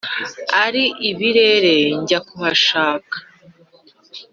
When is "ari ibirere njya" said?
0.63-2.19